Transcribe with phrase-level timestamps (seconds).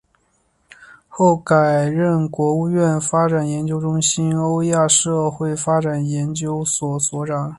[1.07, 7.47] 后改任国务院发展研究中心欧亚社会发展研究所所长。